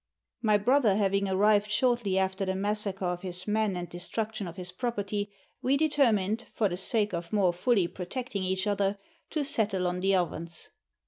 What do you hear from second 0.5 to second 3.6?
brother having arrived shortly after the massacre of his